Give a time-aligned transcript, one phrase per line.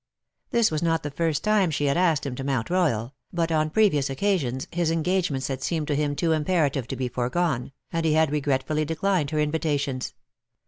[0.49, 3.69] This was not the first time she had [asked him to Mount Royal, but on
[3.69, 8.13] previous occasions his engagements had seemed to him too imperative to be foregone, and he
[8.13, 10.15] had regretfully declined her invitations.